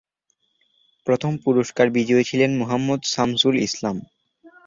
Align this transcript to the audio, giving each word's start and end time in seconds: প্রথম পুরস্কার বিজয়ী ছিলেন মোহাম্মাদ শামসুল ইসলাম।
প্রথম 1.07 1.31
পুরস্কার 1.45 1.85
বিজয়ী 1.89 2.23
ছিলেন 2.23 2.51
মোহাম্মাদ 2.57 3.01
শামসুল 3.13 3.55
ইসলাম। 3.67 3.95